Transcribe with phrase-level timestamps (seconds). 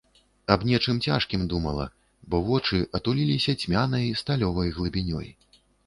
[0.53, 1.85] Аб нечым цяжкім думала,
[2.31, 5.35] бо вочы атуліліся цьмянай, сталёвай глыбінёй.